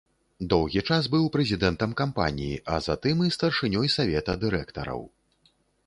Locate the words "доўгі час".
0.53-1.09